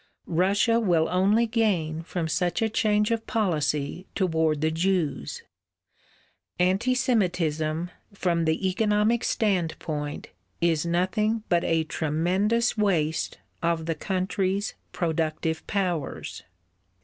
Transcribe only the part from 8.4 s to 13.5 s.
the economic standpoint, is nothing but a tremendous waste